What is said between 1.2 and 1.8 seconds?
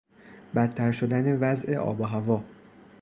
وضع